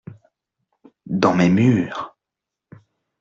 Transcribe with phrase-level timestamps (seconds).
[1.05, 2.15] Dans mes murs.